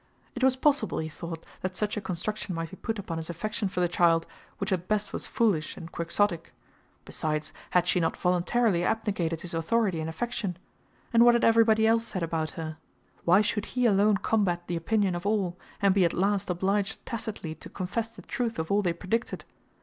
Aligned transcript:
It 0.33 0.43
was 0.43 0.55
possible, 0.55 0.97
he 0.97 1.09
thought, 1.09 1.45
that 1.61 1.77
such 1.77 1.95
a 1.95 2.01
construction 2.01 2.55
might 2.55 2.71
be 2.71 2.75
put 2.75 2.97
upon 2.97 3.17
his 3.19 3.29
affection 3.29 3.69
for 3.69 3.81
the 3.81 3.87
child, 3.87 4.25
which 4.57 4.71
at 4.71 4.87
best 4.87 5.13
was 5.13 5.27
foolish 5.27 5.77
and 5.77 5.91
Quixotic. 5.91 6.55
Besides, 7.05 7.53
had 7.69 7.85
she 7.85 7.99
not 7.99 8.17
voluntarily 8.17 8.83
abnegated 8.83 9.41
his 9.41 9.53
authority 9.53 9.99
and 9.99 10.09
affection? 10.09 10.57
And 11.13 11.23
what 11.23 11.35
had 11.35 11.43
everybody 11.43 11.85
else 11.85 12.03
said 12.03 12.23
about 12.23 12.49
her? 12.57 12.77
Why 13.25 13.41
should 13.41 13.65
he 13.77 13.85
alone 13.85 14.17
combat 14.17 14.65
the 14.65 14.75
opinion 14.75 15.13
of 15.13 15.23
all, 15.27 15.55
and 15.83 15.93
be 15.93 16.03
at 16.03 16.13
last 16.15 16.49
obliged 16.49 17.05
tacitly 17.05 17.53
to 17.53 17.69
confess 17.69 18.15
the 18.15 18.23
truth 18.23 18.57
of 18.57 18.71
all 18.71 18.81
they 18.81 18.93
predicted? 18.93 19.45